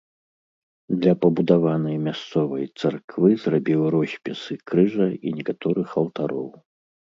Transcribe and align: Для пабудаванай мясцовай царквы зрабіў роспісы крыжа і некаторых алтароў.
Для 1.01 1.11
пабудаванай 1.25 1.97
мясцовай 2.07 2.65
царквы 2.79 3.29
зрабіў 3.45 3.81
роспісы 3.99 4.53
крыжа 4.75 5.09
і 5.25 5.37
некаторых 5.39 5.87
алтароў. 6.05 6.53